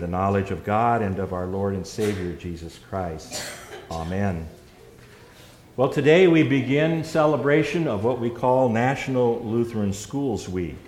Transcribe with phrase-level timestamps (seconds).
[0.00, 3.42] the knowledge of God and of our Lord and Savior Jesus Christ.
[3.90, 4.48] Amen.
[5.76, 10.78] Well, today we begin celebration of what we call National Lutheran Schools Week.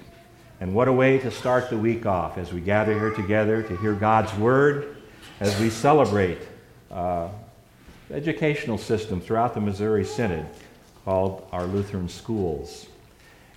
[0.61, 3.77] And what a way to start the week off as we gather here together to
[3.77, 4.97] hear God's Word,
[5.41, 6.39] as we celebrate
[6.91, 7.29] uh,
[8.09, 10.47] the educational system throughout the Missouri Synod
[11.05, 12.87] called our Lutheran Schools.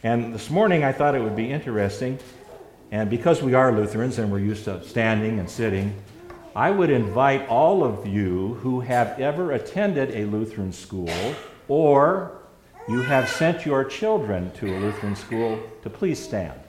[0.03, 2.19] And this morning I thought it would be interesting
[2.91, 5.93] and because we are Lutherans and we're used to standing and sitting,
[6.55, 11.35] I would invite all of you who have ever attended a Lutheran school
[11.67, 12.31] or
[12.87, 16.59] you have sent your children to a Lutheran school to please stand.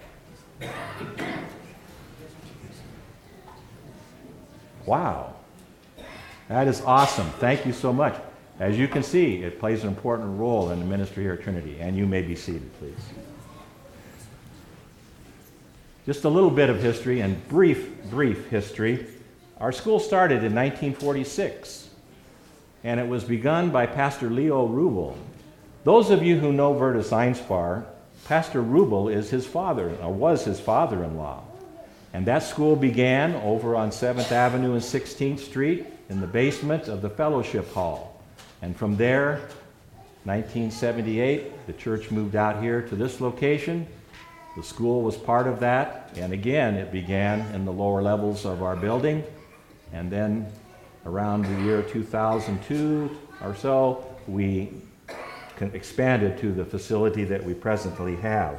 [4.85, 5.35] Wow.
[6.49, 7.31] That is awesome.
[7.39, 8.15] Thank you so much.
[8.59, 11.79] As you can see, it plays an important role in the ministry here at Trinity.
[11.81, 12.99] And you may be seated, please.
[16.07, 19.07] Just a little bit of history and brief, brief history.
[19.59, 21.91] Our school started in 1946,
[22.83, 25.15] and it was begun by Pastor Leo Rubel.
[25.85, 27.85] Those of you who know Vertus Einspar,
[28.25, 31.43] Pastor Rubel is his father, or was his father in law.
[32.15, 37.03] And that school began over on 7th Avenue and 16th Street in the basement of
[37.03, 38.23] the Fellowship Hall.
[38.63, 39.49] And from there,
[40.25, 43.87] 1978, the church moved out here to this location
[44.57, 48.63] the school was part of that, and again, it began in the lower levels of
[48.63, 49.23] our building.
[49.93, 50.51] And then
[51.07, 54.73] around the year 2002 or so, we
[55.61, 58.59] expanded to the facility that we presently have.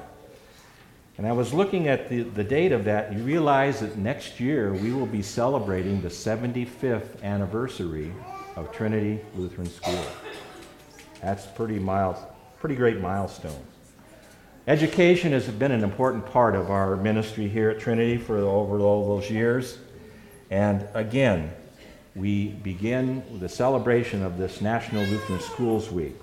[1.17, 4.73] And I was looking at the, the date of that, you realize that next year
[4.73, 8.11] we will be celebrating the 75th anniversary
[8.55, 10.03] of Trinity Lutheran School.
[11.21, 12.17] That's pretty miles,
[12.59, 13.61] pretty great milestone.
[14.67, 19.07] Education has been an important part of our ministry here at Trinity for over all
[19.07, 19.79] those years.
[20.51, 21.51] And again,
[22.15, 26.15] we begin the celebration of this National Lutheran Schools Week.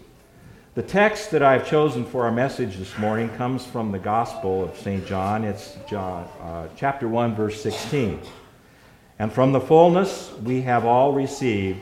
[0.77, 4.77] The text that I've chosen for our message this morning comes from the Gospel of
[4.79, 5.05] St.
[5.05, 5.43] John.
[5.43, 8.21] It's John, uh, chapter 1, verse 16.
[9.19, 11.81] And from the fullness we have all received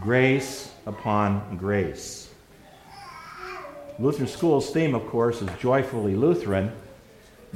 [0.00, 2.19] grace upon grace.
[4.00, 6.72] Lutheran School's theme, of course, is joyfully Lutheran,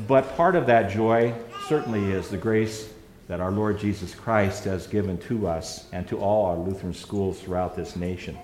[0.07, 1.33] but part of that joy
[1.69, 2.93] certainly is the grace
[3.29, 7.41] that our Lord Jesus Christ has given to us and to all our Lutheran schools
[7.41, 8.37] throughout this nation.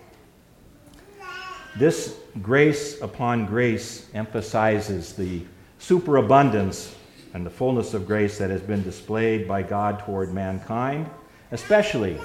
[1.79, 5.43] This grace upon grace emphasizes the
[5.79, 6.97] superabundance
[7.35, 11.07] and the fullness of grace that has been displayed by God toward mankind,
[11.53, 12.19] especially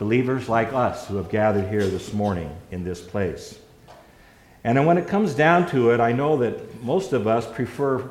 [0.00, 3.60] believers like us who have gathered here this morning in this place.
[4.62, 8.10] And when it comes down to it, I know that most of us prefer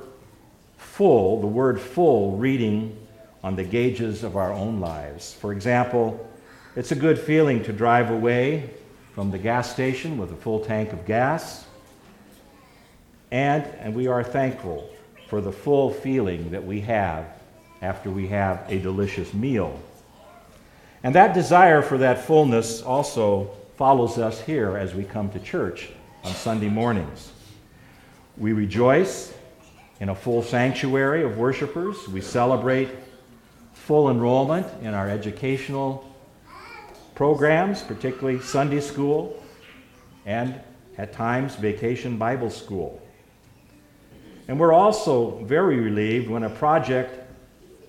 [0.78, 2.98] full, the word full, reading
[3.44, 5.34] on the gauges of our own lives.
[5.34, 6.28] For example,
[6.76, 8.70] it's a good feeling to drive away
[9.14, 11.66] from the gas station with a full tank of gas.
[13.32, 14.90] And, and we are thankful
[15.28, 17.26] for the full feeling that we have
[17.82, 19.80] after we have a delicious meal.
[21.04, 25.92] And that desire for that fullness also follows us here as we come to church
[26.24, 27.32] on Sunday mornings.
[28.38, 29.34] We rejoice
[30.00, 32.08] in a full sanctuary of worshipers.
[32.08, 32.90] We celebrate
[33.74, 36.06] full enrollment in our educational
[37.16, 39.44] programs, particularly Sunday school
[40.26, 40.60] and
[40.98, 43.02] at times vacation Bible school.
[44.48, 47.20] And we're also very relieved when a project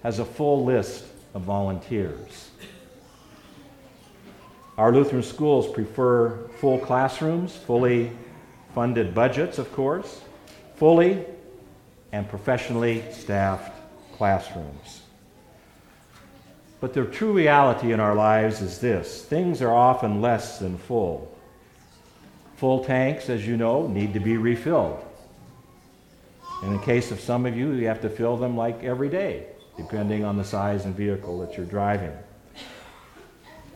[0.03, 1.05] has a full list
[1.35, 2.50] of volunteers.
[4.81, 8.13] Our Lutheran schools prefer full classrooms, fully
[8.75, 10.23] funded budgets, of course,
[10.77, 11.27] fully
[12.13, 13.79] and professionally staffed
[14.17, 15.03] classrooms.
[16.81, 21.31] But the true reality in our lives is this things are often less than full.
[22.57, 25.05] Full tanks, as you know, need to be refilled.
[26.63, 29.49] In the case of some of you, you have to fill them like every day,
[29.77, 32.17] depending on the size and vehicle that you're driving.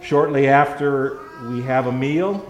[0.04, 1.18] Shortly after
[1.48, 2.46] we have a meal,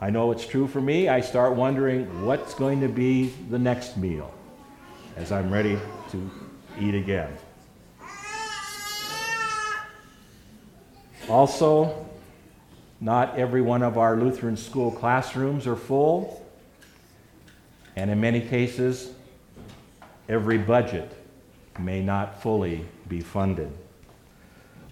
[0.00, 1.06] I know it's true for me.
[1.06, 4.32] I start wondering what's going to be the next meal
[5.14, 5.78] as I'm ready
[6.10, 6.30] to
[6.80, 7.28] eat again.
[11.28, 12.06] Also,
[12.98, 16.42] not every one of our Lutheran school classrooms are full,
[17.94, 19.12] and in many cases,
[20.30, 21.12] every budget
[21.78, 23.70] may not fully be funded.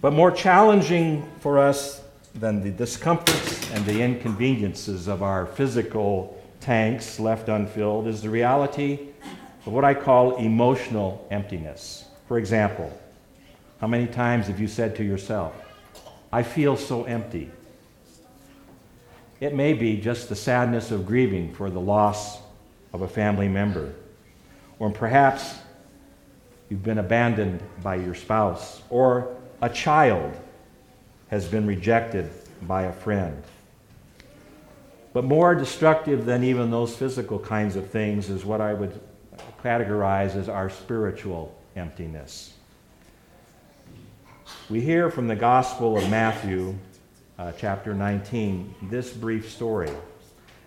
[0.01, 2.01] But more challenging for us
[2.33, 8.99] than the discomforts and the inconveniences of our physical tanks left unfilled is the reality
[9.65, 12.05] of what I call emotional emptiness.
[12.27, 12.91] For example,
[13.81, 15.55] How many times have you said to yourself,
[16.31, 17.49] I feel so empty?
[19.39, 22.37] It may be just the sadness of grieving for the loss
[22.93, 23.95] of a family member.
[24.77, 25.55] Or perhaps
[26.69, 30.35] you've been abandoned by your spouse, or a child
[31.29, 32.29] has been rejected
[32.63, 33.41] by a friend.
[35.13, 38.99] But more destructive than even those physical kinds of things is what I would
[39.63, 42.53] categorize as our spiritual emptiness.
[44.69, 46.75] We hear from the Gospel of Matthew,
[47.37, 49.91] uh, chapter 19, this brief story.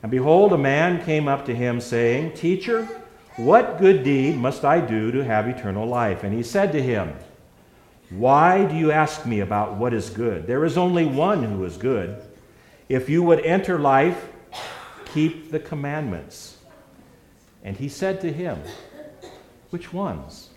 [0.02, 2.86] And behold, a man came up to him, saying, Teacher,
[3.36, 6.22] what good deed must I do to have eternal life?
[6.22, 7.14] And he said to him,
[8.16, 10.46] Why do you ask me about what is good?
[10.46, 12.22] There is only one who is good.
[12.88, 14.28] If you would enter life,
[15.12, 16.58] keep the commandments.
[17.64, 18.60] And he said to him,
[19.70, 20.50] Which ones?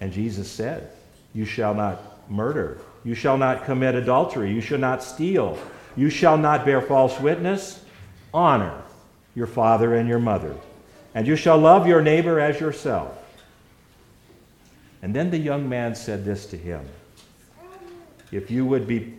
[0.00, 0.90] And Jesus said,
[1.34, 2.78] You shall not murder.
[3.04, 4.52] You shall not commit adultery.
[4.52, 5.58] You shall not steal.
[5.96, 7.84] You shall not bear false witness.
[8.32, 8.82] Honor
[9.34, 10.54] your father and your mother.
[11.14, 13.16] And you shall love your neighbor as yourself.
[15.02, 16.84] And then the young man said this to him
[18.32, 19.14] If you would be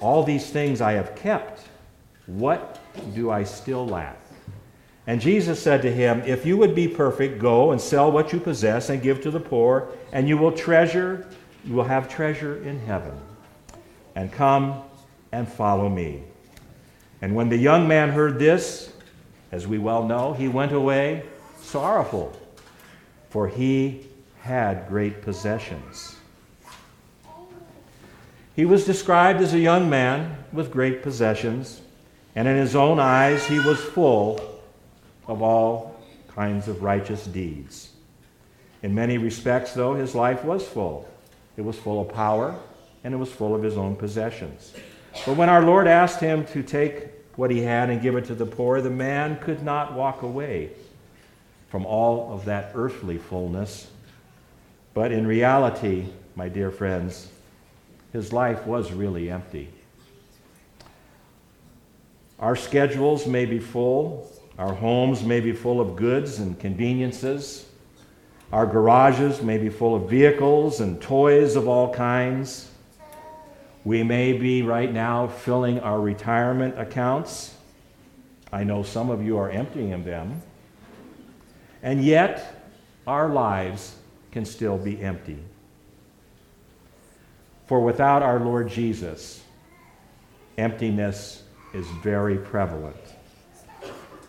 [0.00, 1.62] all these things I have kept,
[2.26, 2.80] what
[3.14, 4.18] do I still lack?
[5.06, 8.38] And Jesus said to him, If you would be perfect, go and sell what you
[8.38, 11.26] possess and give to the poor, and you will treasure,
[11.64, 13.18] you will have treasure in heaven.
[14.14, 14.82] And come
[15.32, 16.24] and follow me.
[17.22, 18.92] And when the young man heard this,
[19.50, 21.22] as we well know, he went away
[21.62, 22.38] sorrowful,
[23.30, 24.07] for he
[24.48, 26.16] had great possessions.
[28.56, 31.82] He was described as a young man with great possessions,
[32.34, 34.40] and in his own eyes he was full
[35.26, 37.90] of all kinds of righteous deeds.
[38.82, 41.06] In many respects, though, his life was full.
[41.58, 42.58] It was full of power,
[43.04, 44.72] and it was full of his own possessions.
[45.26, 48.34] But when our Lord asked him to take what he had and give it to
[48.34, 50.70] the poor, the man could not walk away
[51.68, 53.90] from all of that earthly fullness.
[54.98, 57.28] But in reality, my dear friends,
[58.12, 59.68] his life was really empty.
[62.40, 64.28] Our schedules may be full,
[64.58, 67.64] our homes may be full of goods and conveniences.
[68.52, 72.68] Our garages may be full of vehicles and toys of all kinds.
[73.84, 77.54] We may be right now filling our retirement accounts.
[78.52, 80.42] I know some of you are emptying them.
[81.84, 82.64] And yet,
[83.06, 83.94] our lives
[84.32, 85.38] can still be empty.
[87.66, 89.42] For without our Lord Jesus,
[90.56, 91.42] emptiness
[91.74, 92.96] is very prevalent.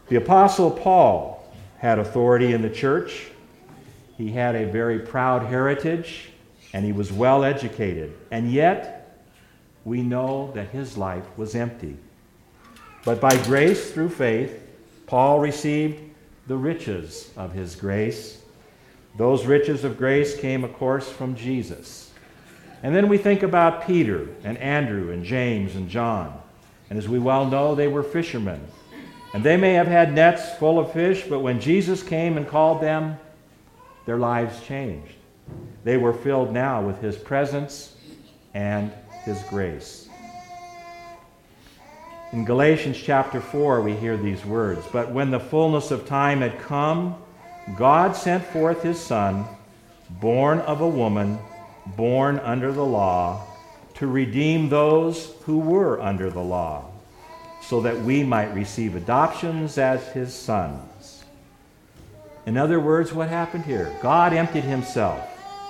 [0.10, 1.48] The Apostle Paul
[1.78, 3.28] had authority in the church.
[4.18, 6.31] He had a very proud heritage,
[6.74, 8.13] and he was well educated.
[8.31, 9.25] And yet,
[9.86, 11.95] we know that his life was empty.
[13.06, 14.62] But by grace through faith,
[15.07, 16.02] Paul received
[16.48, 18.39] the riches of his grace.
[19.19, 22.10] Those riches of grace came, of course, from Jesus.
[22.83, 26.42] And then we think about Peter and Andrew and James and John.
[26.89, 28.66] And as we well know, they were fishermen.
[29.33, 32.81] And they may have had nets full of fish, but when Jesus came and called
[32.81, 33.19] them,
[34.06, 35.16] their lives changed.
[35.83, 37.98] They were filled now with his presence
[38.54, 38.89] and
[39.25, 40.07] his grace.
[42.31, 46.57] In Galatians chapter 4, we hear these words But when the fullness of time had
[46.57, 47.18] come,
[47.76, 49.45] God sent forth his Son,
[50.09, 51.40] born of a woman,
[51.85, 53.45] born under the law,
[53.95, 56.85] to redeem those who were under the law
[57.61, 61.23] so that we might receive adoptions as his sons.
[62.45, 63.94] In other words, what happened here?
[64.02, 65.23] God emptied himself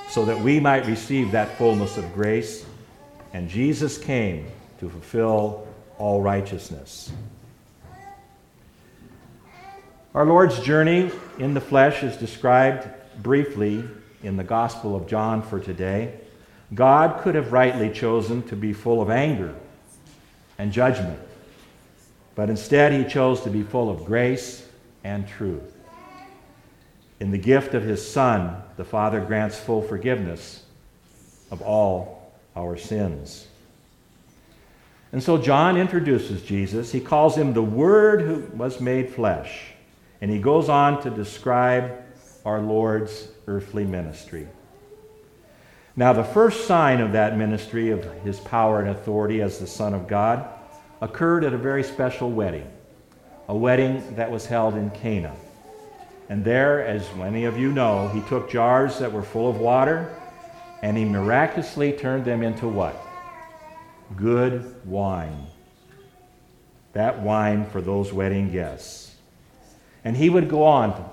[0.10, 2.66] so that we might receive that fullness of grace,
[3.34, 4.48] and Jesus came
[4.80, 7.12] to fulfill all righteousness.
[10.20, 12.90] Our Lord's journey in the flesh is described
[13.24, 13.86] briefly
[14.22, 16.14] in the Gospel of John for today.
[16.74, 19.56] God could have rightly chosen to be full of anger
[20.58, 21.18] and judgment.
[22.36, 24.68] But instead, he chose to be full of grace
[25.06, 25.74] and truth.
[27.22, 30.66] In the gift of his Son, the Father grants full forgiveness
[31.50, 33.48] of all our sins.
[35.14, 36.92] And so John introduces Jesus.
[36.92, 39.69] He calls him the Word who was made flesh.
[40.22, 42.04] And he goes on to describe
[42.46, 44.48] our Lord's earthly ministry.
[45.96, 49.94] Now, the first sign of that ministry, of his power and authority as the Son
[49.94, 50.48] of God,
[51.02, 52.70] occurred at a very special wedding,
[53.48, 55.36] a wedding that was held in Cana.
[56.30, 60.16] And there, as many of you know, he took jars that were full of water
[60.82, 62.96] and he miraculously turned them into what?
[64.16, 65.48] Good wine.
[66.94, 69.09] That wine for those wedding guests.
[70.04, 71.10] And he would go on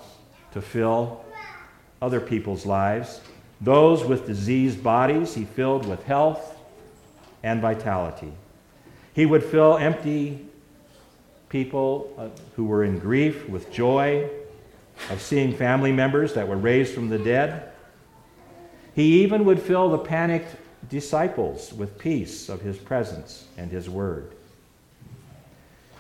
[0.52, 1.24] to fill
[2.00, 3.20] other people's lives.
[3.60, 6.56] Those with diseased bodies, he filled with health
[7.42, 8.32] and vitality.
[9.14, 10.46] He would fill empty
[11.48, 14.28] people uh, who were in grief with joy
[15.10, 17.70] of seeing family members that were raised from the dead.
[18.94, 20.56] He even would fill the panicked
[20.88, 24.32] disciples with peace of his presence and his word.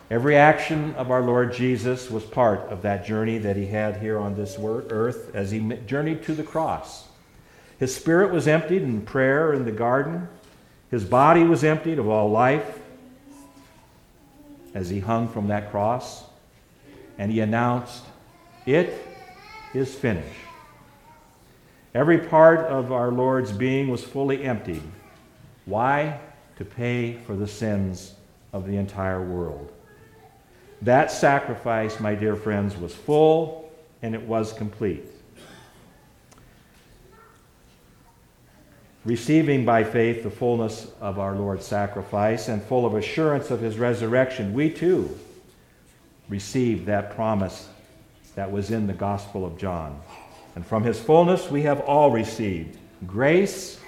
[0.08, 4.18] Every action of our Lord Jesus was part of that journey that he had here
[4.18, 7.08] on this earth as he journeyed to the cross.
[7.78, 10.28] His spirit was emptied in prayer in the garden.
[10.90, 12.78] His body was emptied of all life
[14.74, 16.22] as he hung from that cross.
[17.18, 18.04] And he announced,
[18.64, 19.04] It
[19.74, 20.40] is finished.
[21.94, 24.82] Every part of our Lord's being was fully emptied.
[25.64, 26.20] Why?
[26.58, 28.14] To pay for the sins
[28.52, 29.72] of the entire world.
[30.82, 35.04] That sacrifice, my dear friends, was full and it was complete.
[39.04, 43.78] Receiving by faith the fullness of our Lord's sacrifice and full of assurance of his
[43.78, 45.16] resurrection, we too
[46.28, 47.68] receive that promise
[48.34, 50.00] that was in the Gospel of John.
[50.56, 53.78] And from his fullness we have all received grace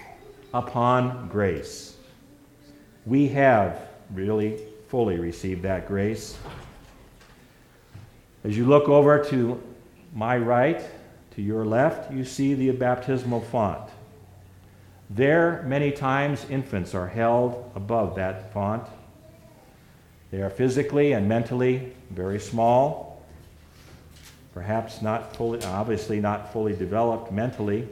[0.55, 1.97] upon grace.
[3.05, 6.39] We have really fully received that grace.
[8.45, 9.61] As you look over to
[10.15, 10.83] my right,
[11.35, 13.91] to your left, you see the baptismal font.
[15.11, 18.85] There, many times, infants are held above that font.
[20.31, 23.23] They are physically and mentally very small,
[24.53, 27.89] perhaps not fully, obviously not fully developed mentally.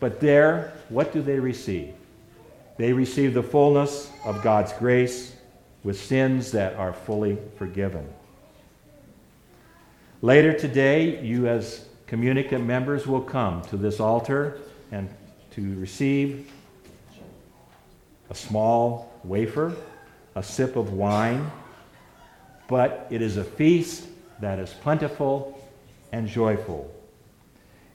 [0.00, 1.94] But there, what do they receive?
[2.76, 5.36] They receive the fullness of God's grace
[5.84, 8.08] with sins that are fully forgiven.
[10.24, 14.60] Later today, you as communicant members will come to this altar
[14.92, 15.10] and
[15.50, 16.48] to receive
[18.30, 19.74] a small wafer,
[20.36, 21.50] a sip of wine,
[22.68, 24.06] but it is a feast
[24.40, 25.60] that is plentiful
[26.12, 26.88] and joyful.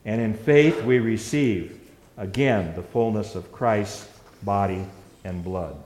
[0.04, 1.80] And in faith, we receive
[2.18, 4.06] again the fullness of Christ's
[4.42, 4.84] body
[5.24, 5.82] and blood.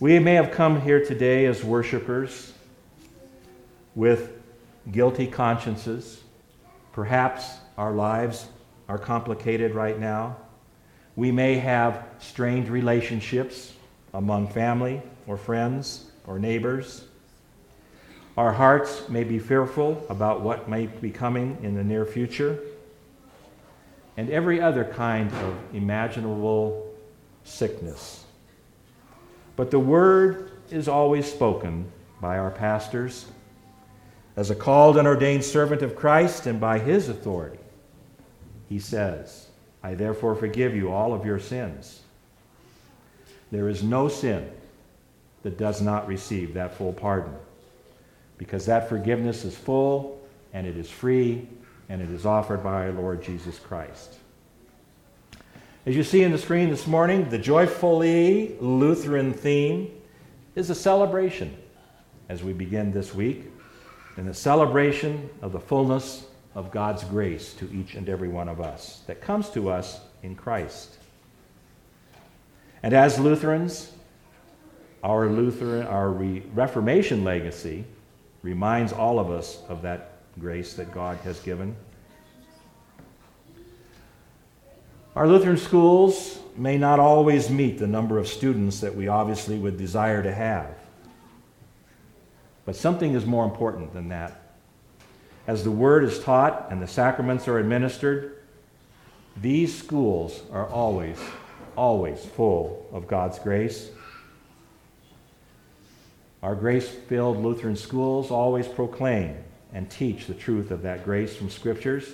[0.00, 2.54] We may have come here today as worshipers
[3.98, 4.30] with
[4.92, 6.22] guilty consciences.
[6.92, 8.46] Perhaps our lives
[8.88, 10.36] are complicated right now.
[11.16, 13.72] We may have strained relationships
[14.14, 17.06] among family or friends or neighbors.
[18.36, 22.56] Our hearts may be fearful about what may be coming in the near future,
[24.16, 26.94] and every other kind of imaginable
[27.42, 28.24] sickness.
[29.56, 31.90] But the word is always spoken
[32.20, 33.26] by our pastors
[34.38, 37.58] as a called and ordained servant of Christ and by his authority,
[38.68, 39.48] he says,
[39.82, 42.02] I therefore forgive you all of your sins.
[43.50, 44.48] There is no sin
[45.42, 47.34] that does not receive that full pardon
[48.36, 50.20] because that forgiveness is full
[50.52, 51.48] and it is free
[51.88, 54.18] and it is offered by our Lord Jesus Christ.
[55.84, 59.90] As you see in the screen this morning, the joyfully Lutheran theme
[60.54, 61.56] is a celebration
[62.28, 63.50] as we begin this week
[64.18, 68.60] in the celebration of the fullness of God's grace to each and every one of
[68.60, 70.98] us that comes to us in Christ.
[72.82, 73.92] And as Lutherans,
[75.04, 77.84] our Lutheran, our Re- Reformation legacy
[78.42, 81.76] reminds all of us of that grace that God has given.
[85.14, 89.76] Our Lutheran schools may not always meet the number of students that we obviously would
[89.76, 90.77] desire to have.
[92.68, 94.42] But something is more important than that.
[95.46, 98.42] As the word is taught and the sacraments are administered,
[99.40, 101.18] these schools are always,
[101.76, 103.88] always full of God's grace.
[106.42, 109.34] Our grace filled Lutheran schools always proclaim
[109.72, 112.06] and teach the truth of that grace from scriptures.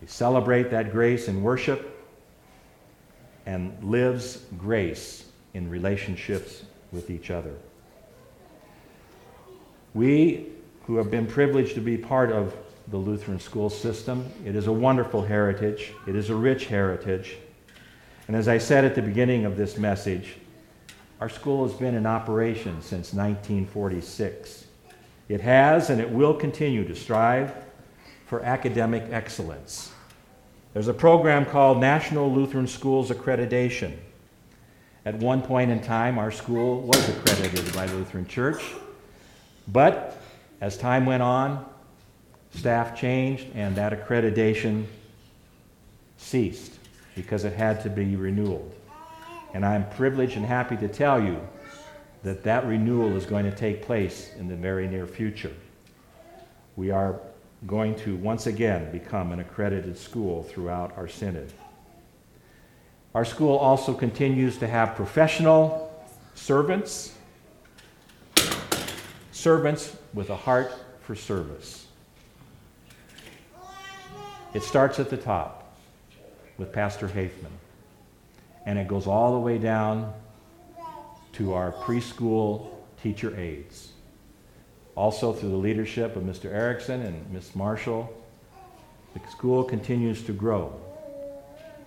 [0.00, 2.10] We celebrate that grace in worship
[3.46, 7.54] and lives grace in relationships with each other.
[9.94, 10.46] We
[10.86, 12.56] who have been privileged to be part of
[12.88, 17.36] the Lutheran school system, it is a wonderful heritage, it is a rich heritage.
[18.26, 20.34] And as I said at the beginning of this message,
[21.20, 24.66] our school has been in operation since 1946.
[25.28, 27.54] It has and it will continue to strive
[28.26, 29.92] for academic excellence.
[30.72, 33.94] There's a program called National Lutheran Schools Accreditation.
[35.04, 38.62] At one point in time, our school was accredited by the Lutheran Church,
[39.68, 40.20] but
[40.60, 41.64] as time went on,
[42.54, 44.84] staff changed and that accreditation
[46.16, 46.78] ceased
[47.14, 48.70] because it had to be renewed.
[49.54, 51.40] And I'm privileged and happy to tell you
[52.22, 55.52] that that renewal is going to take place in the very near future.
[56.76, 57.18] We are
[57.66, 61.52] going to once again become an accredited school throughout our synod.
[63.14, 65.92] Our school also continues to have professional
[66.34, 67.14] servants,
[69.42, 71.86] servants with a heart for service.
[74.54, 75.76] It starts at the top
[76.58, 77.50] with Pastor Hafman,
[78.66, 80.12] and it goes all the way down
[81.32, 82.68] to our preschool
[83.02, 83.90] teacher aides.
[84.94, 86.44] Also, through the leadership of Mr.
[86.44, 87.56] Erickson and Ms.
[87.56, 88.14] Marshall,
[89.12, 90.72] the school continues to grow.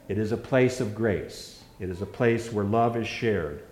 [0.10, 1.64] It is a place of grace.
[1.80, 3.64] It is a place where love is shared,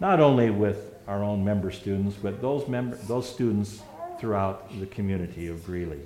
[0.00, 2.64] not only with our own member students, but those,
[3.06, 3.82] those students
[4.18, 6.00] throughout the community of Greeley.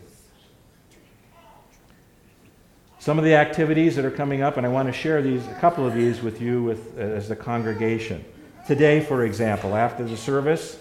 [2.99, 5.54] Some of the activities that are coming up, and I want to share these, a
[5.54, 8.23] couple of these with you with, as the congregation.
[8.66, 10.78] Today, for example, after the service,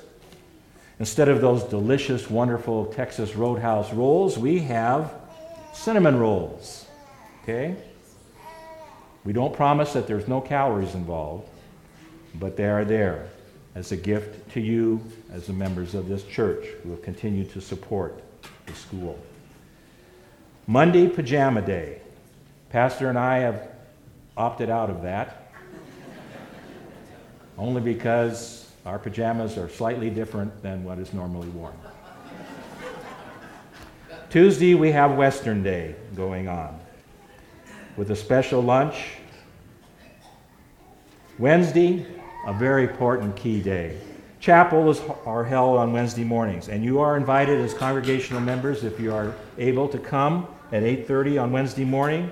[1.00, 5.14] instead of those delicious, wonderful Texas Roadhouse rolls, we have
[5.74, 6.88] cinnamon rolls.
[7.44, 7.78] Okay?
[9.24, 11.48] We don't promise that there's no calories involved,
[12.36, 13.30] but they are there
[13.80, 17.62] as a gift to you as the members of this church who have continued to
[17.62, 18.22] support
[18.66, 19.18] the school.
[20.68, 22.02] Monday, Pajama Day.
[22.72, 23.70] Pastor and I have
[24.36, 25.54] opted out of that,
[27.58, 31.74] only because our pajamas are slightly different than what is normally worn.
[34.30, 36.78] Tuesday, we have Western Day going on
[37.96, 39.14] with a special lunch.
[41.38, 42.06] Wednesday,
[42.50, 43.96] a very important key day.
[44.40, 49.14] Chapel are held on Wednesday mornings, and you are invited as congregational members if you
[49.14, 52.32] are able to come at 8:30 on Wednesday morning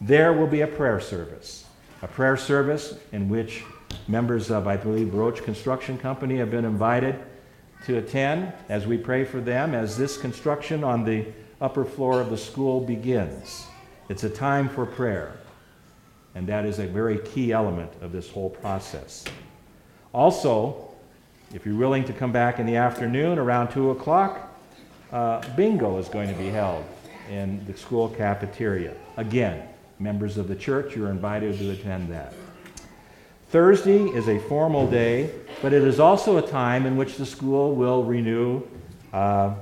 [0.00, 1.64] there will be a prayer service,
[2.02, 3.62] a prayer service in which
[4.08, 7.14] members of, I believe, Roach Construction Company have been invited
[7.86, 11.26] to attend as we pray for them as this construction on the
[11.60, 13.66] upper floor of the school begins.
[14.08, 15.34] It's a time for prayer,
[16.34, 19.24] and that is a very key element of this whole process.
[20.12, 20.90] Also,
[21.54, 24.48] if you're willing to come back in the afternoon around 2 o'clock,
[25.10, 26.84] uh, bingo is going to be held
[27.30, 28.94] in the school cafeteria.
[29.16, 29.66] Again,
[29.98, 32.34] members of the church, you're invited to attend that.
[33.48, 37.74] Thursday is a formal day, but it is also a time in which the school
[37.74, 38.62] will renew
[39.12, 39.54] uh,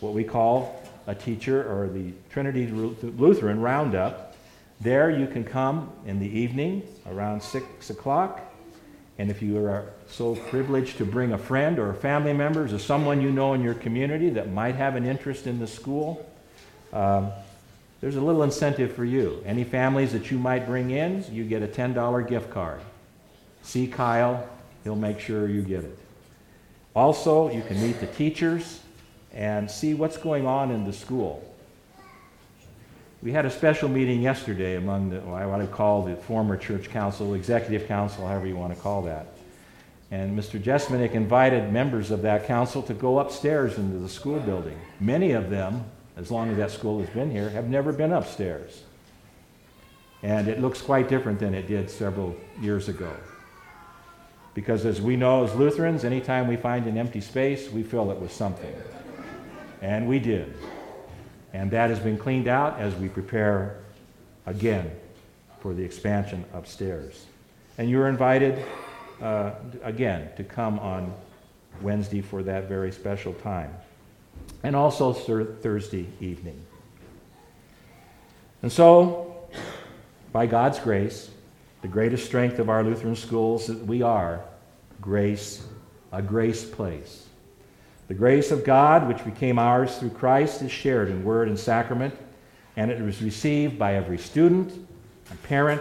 [0.00, 4.36] what we call a teacher or the Trinity Lutheran Roundup.
[4.80, 8.49] There you can come in the evening around 6 o'clock.
[9.20, 13.20] And if you are so privileged to bring a friend or family member or someone
[13.20, 16.26] you know in your community that might have an interest in the school,
[16.94, 17.30] um,
[18.00, 19.42] there's a little incentive for you.
[19.44, 22.80] Any families that you might bring in, you get a $10 gift card.
[23.60, 24.48] See Kyle,
[24.84, 25.98] he'll make sure you get it.
[26.96, 28.80] Also, you can meet the teachers
[29.34, 31.44] and see what's going on in the school.
[33.22, 36.88] We had a special meeting yesterday among the, I want to call the former church
[36.88, 39.26] council, executive council, however you want to call that.
[40.10, 40.60] And Mr.
[40.60, 44.78] Jesmanick invited members of that council to go upstairs into the school building.
[44.98, 45.84] Many of them
[46.20, 48.82] as long as that school has been here, have never been upstairs.
[50.22, 53.10] And it looks quite different than it did several years ago.
[54.52, 58.18] Because as we know as Lutherans, anytime we find an empty space, we fill it
[58.18, 58.74] with something.
[59.80, 60.54] And we did.
[61.52, 63.78] And that has been cleaned out as we prepare
[64.46, 64.90] again
[65.60, 67.26] for the expansion upstairs.
[67.78, 68.64] And you're invited
[69.20, 71.12] uh, again to come on
[71.82, 73.74] Wednesday for that very special time
[74.62, 76.60] and also Thursday evening.
[78.62, 79.48] And so,
[80.32, 81.30] by God's grace,
[81.82, 84.42] the greatest strength of our Lutheran schools that we are
[85.00, 85.64] grace,
[86.12, 87.26] a grace place.
[88.10, 92.12] The grace of God, which became ours through Christ, is shared in word and sacrament,
[92.76, 94.72] and it is received by every student,
[95.30, 95.80] and parent,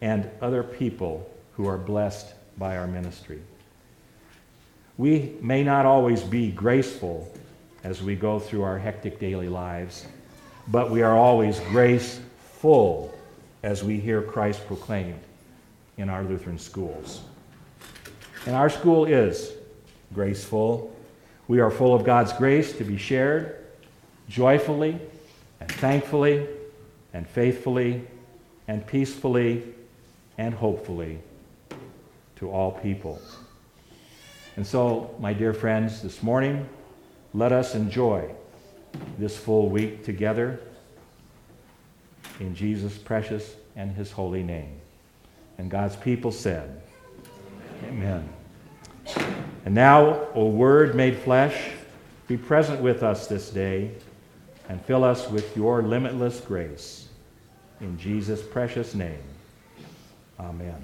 [0.00, 3.40] and other people who are blessed by our ministry.
[4.98, 7.32] We may not always be graceful
[7.84, 10.06] as we go through our hectic daily lives,
[10.66, 12.18] but we are always grace
[12.58, 13.14] full
[13.62, 15.20] as we hear Christ proclaimed
[15.96, 17.20] in our Lutheran schools.
[18.46, 19.52] And our school is
[20.12, 20.92] graceful.
[21.50, 23.56] We are full of God's grace to be shared
[24.28, 25.00] joyfully
[25.58, 26.46] and thankfully
[27.12, 28.06] and faithfully
[28.68, 29.64] and peacefully
[30.38, 31.18] and hopefully
[32.36, 33.20] to all people.
[34.54, 36.68] And so, my dear friends, this morning,
[37.34, 38.30] let us enjoy
[39.18, 40.60] this full week together
[42.38, 44.80] in Jesus' precious and his holy name.
[45.58, 46.80] And God's people said,
[47.88, 48.28] Amen.
[49.64, 51.70] And now, O Word made flesh,
[52.28, 53.90] be present with us this day
[54.68, 57.08] and fill us with your limitless grace.
[57.80, 59.18] In Jesus' precious name,
[60.38, 60.76] amen.